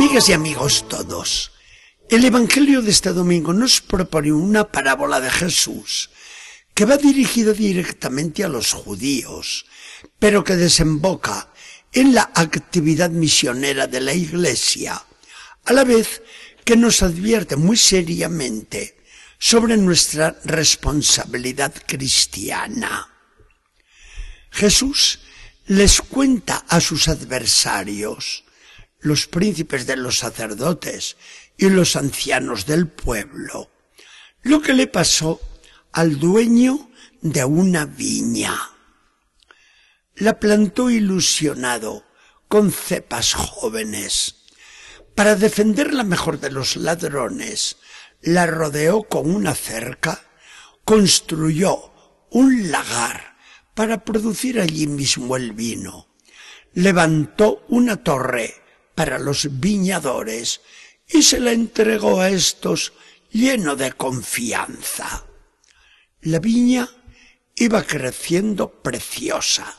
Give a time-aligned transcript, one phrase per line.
[0.00, 1.52] Amigas y amigos todos,
[2.08, 6.08] el Evangelio de este domingo nos propone una parábola de Jesús
[6.72, 9.66] que va dirigida directamente a los judíos,
[10.18, 11.52] pero que desemboca
[11.92, 15.04] en la actividad misionera de la Iglesia,
[15.66, 16.22] a la vez
[16.64, 18.96] que nos advierte muy seriamente
[19.38, 23.06] sobre nuestra responsabilidad cristiana.
[24.50, 25.18] Jesús
[25.66, 28.44] les cuenta a sus adversarios,
[29.00, 31.16] los príncipes de los sacerdotes
[31.56, 33.70] y los ancianos del pueblo,
[34.42, 35.40] lo que le pasó
[35.92, 36.90] al dueño
[37.20, 38.56] de una viña.
[40.16, 42.04] La plantó ilusionado
[42.48, 44.36] con cepas jóvenes.
[45.14, 47.76] Para defenderla mejor de los ladrones,
[48.22, 50.22] la rodeó con una cerca,
[50.84, 51.92] construyó
[52.30, 53.36] un lagar
[53.74, 56.08] para producir allí mismo el vino,
[56.74, 58.59] levantó una torre
[59.00, 60.60] para los viñadores
[61.08, 62.92] y se la entregó a estos
[63.30, 65.24] lleno de confianza.
[66.20, 66.86] La viña
[67.54, 69.74] iba creciendo preciosa.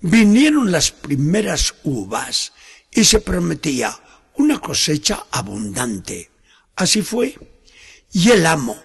[0.00, 2.54] Vinieron las primeras uvas
[2.90, 4.00] y se prometía
[4.36, 6.30] una cosecha abundante.
[6.74, 7.38] Así fue.
[8.12, 8.82] Y el amo,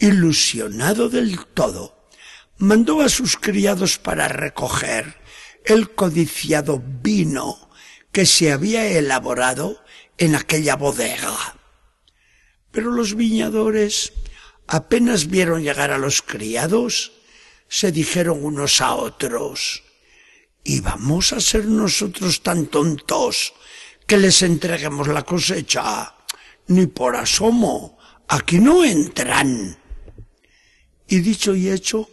[0.00, 2.10] ilusionado del todo,
[2.56, 5.18] mandó a sus criados para recoger
[5.64, 7.67] el codiciado vino
[8.18, 9.80] que se había elaborado
[10.16, 11.54] en aquella bodega.
[12.72, 14.12] Pero los viñadores
[14.66, 17.12] apenas vieron llegar a los criados,
[17.68, 19.84] se dijeron unos a otros,
[20.64, 23.54] ¿y vamos a ser nosotros tan tontos
[24.04, 26.16] que les entreguemos la cosecha?
[26.66, 29.78] Ni por asomo, aquí no entran.
[31.06, 32.10] Y dicho y hecho,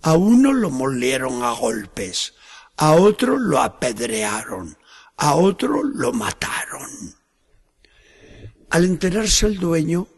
[0.00, 2.32] a uno lo molieron a golpes,
[2.78, 4.78] a otro lo apedrearon,
[5.16, 7.14] a otro lo mataron.
[8.70, 10.08] Al enterarse el dueño,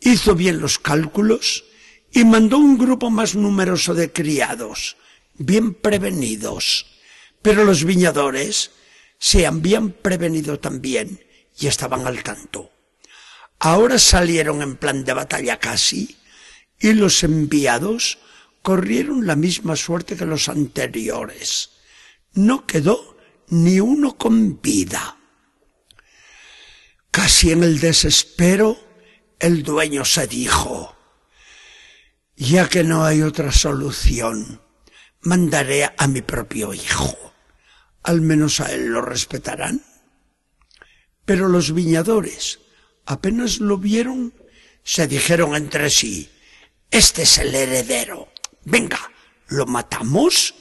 [0.00, 1.64] hizo bien los cálculos
[2.10, 4.96] y mandó un grupo más numeroso de criados,
[5.34, 6.86] bien prevenidos.
[7.42, 8.70] Pero los viñadores
[9.18, 11.20] se habían prevenido también
[11.58, 12.70] y estaban al tanto.
[13.58, 16.16] Ahora salieron en plan de batalla casi
[16.78, 18.18] y los enviados
[18.62, 21.70] corrieron la misma suerte que los anteriores.
[22.34, 23.17] No quedó
[23.50, 25.16] ni uno con vida.
[27.10, 28.78] Casi en el desespero,
[29.38, 30.96] el dueño se dijo,
[32.36, 34.62] ya que no hay otra solución,
[35.20, 37.16] mandaré a mi propio hijo.
[38.02, 39.82] Al menos a él lo respetarán.
[41.24, 42.60] Pero los viñadores,
[43.04, 44.32] apenas lo vieron,
[44.82, 46.30] se dijeron entre sí,
[46.90, 48.32] este es el heredero.
[48.64, 49.12] Venga,
[49.48, 50.54] lo matamos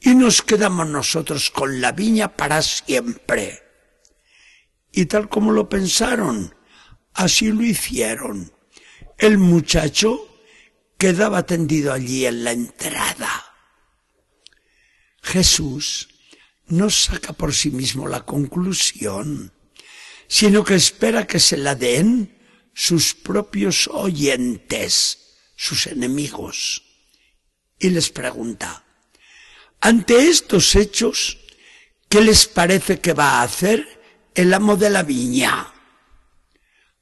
[0.00, 3.62] y nos quedamos nosotros con la viña para siempre.
[4.92, 6.54] Y tal como lo pensaron,
[7.12, 8.52] así lo hicieron.
[9.18, 10.26] El muchacho
[10.96, 13.44] quedaba tendido allí en la entrada.
[15.22, 16.08] Jesús
[16.66, 19.52] no saca por sí mismo la conclusión,
[20.28, 22.38] sino que espera que se la den
[22.74, 26.84] sus propios oyentes, sus enemigos,
[27.78, 28.84] y les pregunta,
[29.80, 31.38] ante estos hechos,
[32.08, 33.86] ¿qué les parece que va a hacer
[34.34, 35.72] el amo de la viña?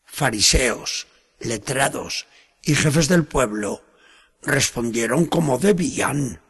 [0.05, 1.09] Fariseos,
[1.41, 2.27] letrados
[2.63, 3.85] y jefes del pueblo
[4.43, 6.41] respondieron como debían.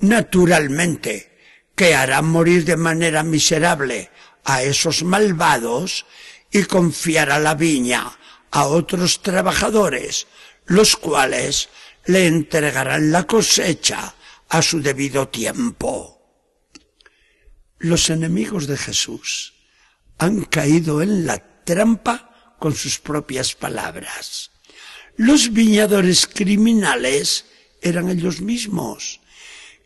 [0.00, 1.38] Naturalmente,
[1.74, 4.10] que hará morir de manera miserable
[4.44, 6.06] a esos malvados
[6.50, 8.18] y confiará la viña
[8.50, 10.26] a otros trabajadores,
[10.66, 11.68] los cuales
[12.06, 14.14] le entregarán la cosecha
[14.48, 16.20] a su debido tiempo.
[17.78, 19.54] Los enemigos de Jesús
[20.18, 24.50] han caído en la trampa con sus propias palabras.
[25.16, 27.46] Los viñadores criminales
[27.82, 29.20] eran ellos mismos,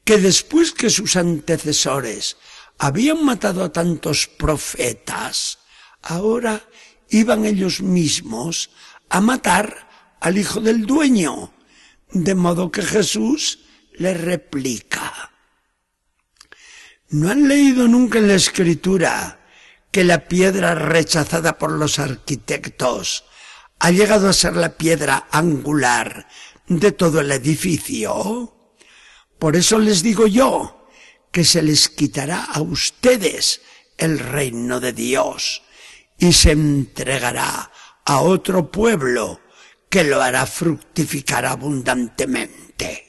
[0.05, 2.37] que después que sus antecesores
[2.79, 5.59] habían matado a tantos profetas,
[6.03, 6.63] ahora
[7.11, 8.71] iban ellos mismos
[9.09, 9.89] a matar
[10.21, 11.53] al hijo del dueño,
[12.13, 13.59] de modo que Jesús
[13.99, 15.33] le replica.
[17.11, 19.41] ¿No han leído nunca en la escritura
[19.91, 23.25] que la piedra rechazada por los arquitectos
[23.79, 26.29] ha llegado a ser la piedra angular
[26.67, 28.55] de todo el edificio?
[29.39, 30.89] Por eso les digo yo
[31.33, 33.63] que se les quitará a ustedes
[33.97, 35.63] el reino de Dios
[36.19, 37.71] y se entregará
[38.05, 39.41] a otro pueblo
[39.89, 43.08] que lo hará fructificar abundantemente.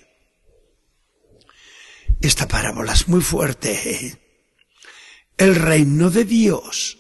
[2.21, 4.19] Esta parábola es muy fuerte.
[5.38, 6.98] El reino de Dios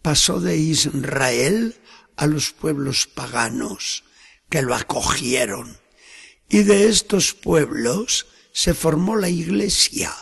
[0.00, 1.76] pasó de Israel
[2.16, 4.04] a los pueblos paganos
[4.48, 5.78] que lo acogieron.
[6.48, 10.12] Y de estos pueblos se formó la iglesia.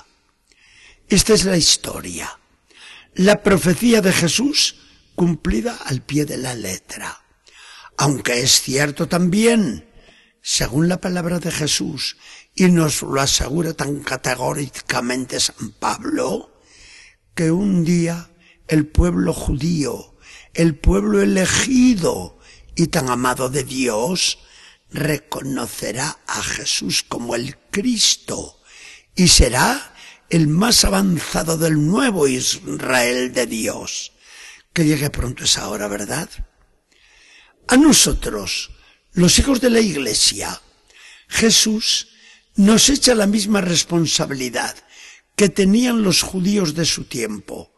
[1.09, 2.39] Esta es la historia.
[3.15, 4.77] La profecía de Jesús
[5.15, 7.23] cumplida al pie de la letra.
[7.99, 9.88] Aunque es cierto también,
[10.43, 12.17] según la palabra de Jesús,
[12.55, 16.61] y nos lo asegura tan categóricamente San Pablo,
[17.35, 18.31] que un día
[18.67, 20.17] el pueblo judío,
[20.55, 22.39] el pueblo elegido
[22.75, 24.39] y tan amado de Dios,
[24.91, 28.61] reconocerá a Jesús como el Cristo
[29.15, 29.95] y será
[30.31, 34.13] el más avanzado del nuevo Israel de Dios.
[34.73, 36.29] Que llegue pronto esa hora, ¿verdad?
[37.67, 38.71] A nosotros,
[39.13, 40.61] los hijos de la Iglesia,
[41.29, 42.09] Jesús
[42.57, 44.77] nos echa la misma responsabilidad
[45.37, 47.73] que tenían los judíos de su tiempo.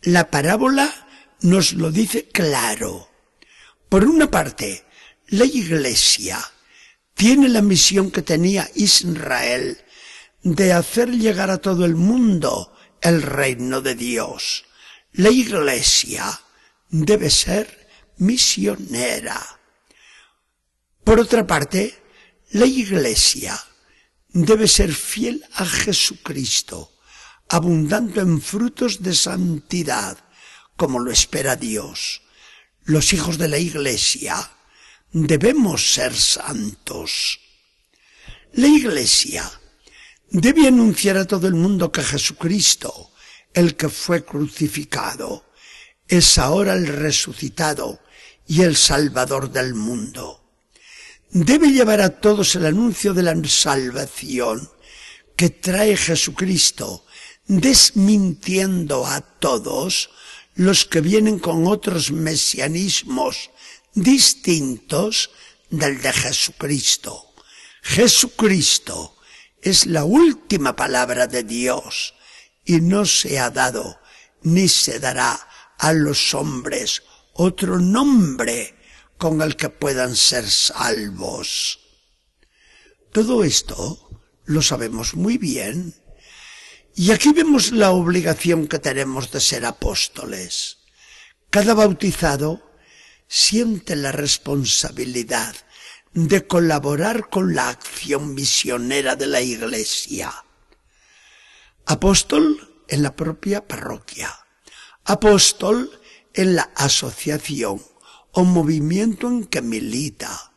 [0.00, 1.06] La parábola
[1.42, 3.10] nos lo dice claro.
[3.88, 4.86] Por una parte,
[5.28, 6.40] la Iglesia
[7.14, 9.78] tiene la misión que tenía Israel
[10.42, 14.64] de hacer llegar a todo el mundo el reino de Dios.
[15.12, 16.40] La Iglesia
[16.88, 19.60] debe ser misionera.
[21.12, 21.94] Por otra parte,
[22.52, 23.62] la Iglesia
[24.30, 26.90] debe ser fiel a Jesucristo,
[27.50, 30.16] abundando en frutos de santidad,
[30.74, 32.22] como lo espera Dios.
[32.84, 34.52] Los hijos de la Iglesia
[35.12, 37.40] debemos ser santos.
[38.54, 39.44] La Iglesia
[40.30, 43.12] debe anunciar a todo el mundo que Jesucristo,
[43.52, 45.44] el que fue crucificado,
[46.08, 48.00] es ahora el resucitado
[48.46, 50.41] y el Salvador del mundo.
[51.34, 54.70] Debe llevar a todos el anuncio de la salvación
[55.34, 57.06] que trae Jesucristo,
[57.46, 60.10] desmintiendo a todos
[60.56, 63.48] los que vienen con otros mesianismos
[63.94, 65.30] distintos
[65.70, 67.32] del de Jesucristo.
[67.80, 69.16] Jesucristo
[69.62, 72.12] es la última palabra de Dios
[72.66, 73.98] y no se ha dado
[74.42, 75.48] ni se dará
[75.78, 77.02] a los hombres
[77.32, 78.81] otro nombre
[79.22, 81.78] con el que puedan ser salvos.
[83.12, 84.10] Todo esto
[84.46, 85.94] lo sabemos muy bien.
[86.96, 90.78] Y aquí vemos la obligación que tenemos de ser apóstoles.
[91.50, 92.68] Cada bautizado
[93.28, 95.54] siente la responsabilidad
[96.14, 100.34] de colaborar con la acción misionera de la Iglesia.
[101.86, 104.36] Apóstol en la propia parroquia.
[105.04, 105.96] Apóstol
[106.34, 107.91] en la asociación
[108.32, 110.52] o movimiento en que milita.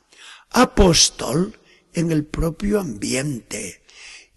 [0.49, 1.59] Apóstol
[1.93, 3.83] en el propio ambiente.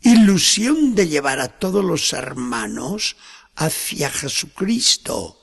[0.00, 3.17] Ilusión de llevar a todos los hermanos
[3.56, 5.43] hacia Jesucristo,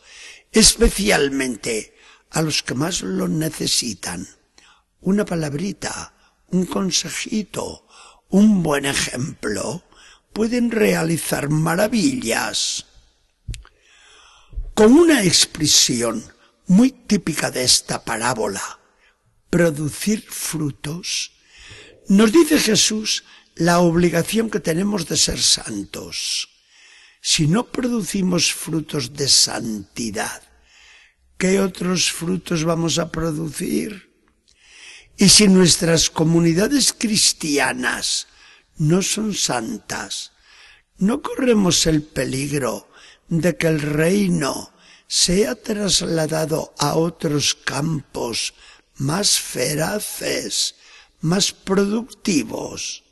[0.52, 1.96] especialmente
[2.32, 4.28] a los que más lo necesitan.
[5.02, 6.14] Una palabrita,
[6.48, 7.88] un consejito,
[8.30, 9.84] un buen ejemplo
[10.34, 12.86] pueden realizar maravillas.
[14.74, 16.35] Con una expresión
[16.68, 18.80] muy típica de esta parábola,
[19.50, 21.32] producir frutos,
[22.08, 23.24] nos dice Jesús
[23.56, 26.50] la obligación que tenemos de ser santos.
[27.22, 30.44] Si no producimos frutos de santidad,
[31.38, 34.14] ¿qué otros frutos vamos a producir?
[35.18, 38.28] Y si nuestras comunidades cristianas
[38.78, 40.34] no son santas,
[40.98, 42.90] no corremos el peligro
[43.30, 44.75] de que el reino
[45.08, 48.54] sea trasladado a otros campos
[48.98, 50.76] más feraces,
[51.22, 53.04] más productivos.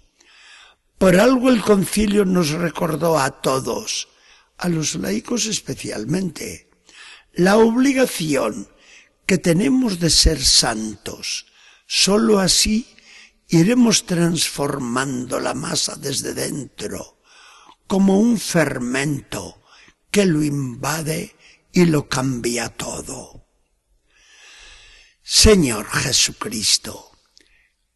[0.98, 4.08] Por algo el concilio nos recordó a todos,
[4.58, 6.70] a los laicos especialmente,
[7.34, 8.70] la obligación
[9.26, 11.48] que tenemos de ser santos.
[11.88, 12.88] Sólo así
[13.50, 17.20] iremos transformando la masa desde dentro,
[17.88, 19.62] como un fermento
[20.10, 21.36] que lo invade
[21.74, 23.46] y lo cambia todo.
[25.22, 27.12] Señor Jesucristo,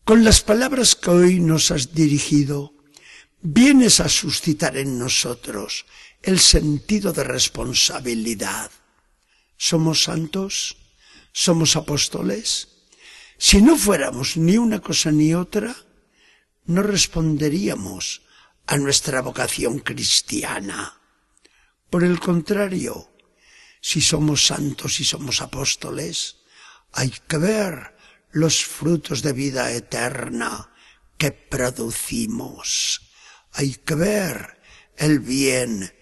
[0.04, 2.74] con las palabras que hoy nos has dirigido,
[3.42, 5.86] vienes a suscitar en nosotros
[6.24, 8.72] el sentido de responsabilidad
[9.58, 10.78] ¿Somos santos?
[11.34, 12.70] ¿Somos apóstoles?
[13.38, 15.76] Si no fuéramos ni una cosa ni otra,
[16.66, 18.22] no responderíamos
[18.68, 21.02] a nuestra vocación cristiana.
[21.90, 23.10] Por el contrario,
[23.82, 26.38] si somos santos y somos apóstoles,
[26.94, 27.96] hay que ver
[28.32, 30.72] los frutos de vida eterna
[31.18, 33.02] que producimos.
[33.54, 34.62] Hay que ver
[34.98, 35.94] el bien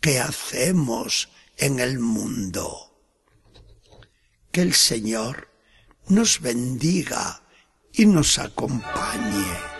[0.00, 3.00] que hacemos en el mundo.
[4.50, 5.50] Que el Señor
[6.08, 7.42] nos bendiga
[7.92, 9.73] y nos acompañe.